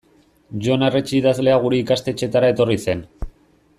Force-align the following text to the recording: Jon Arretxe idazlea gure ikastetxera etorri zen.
Jon 0.67 0.85
Arretxe 0.87 1.13
idazlea 1.19 1.59
gure 1.67 1.81
ikastetxera 1.83 2.51
etorri 2.55 2.79
zen. 2.87 3.05